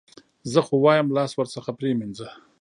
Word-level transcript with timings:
زه 0.51 0.59
خو 0.67 0.75
وایم 0.85 1.07
لاس 1.17 1.31
ورڅخه 1.35 1.71
پرې 1.77 1.91
مینځه. 1.99 2.29